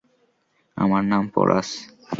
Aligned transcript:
আমার 0.77 1.03
নাম 1.03 1.23
পোরাস। 1.33 1.69